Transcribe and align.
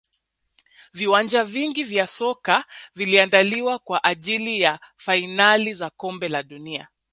viwanja 0.93 1.43
vingi 1.43 1.83
vya 1.83 2.07
soka 2.07 2.65
viliandaliwa 2.95 3.79
kwa 3.79 4.03
ajili 4.03 4.61
ya 4.61 4.79
fainali 4.95 5.73
za 5.73 5.89
kombe 5.89 6.27
la 6.27 6.43
dunia 6.43 6.89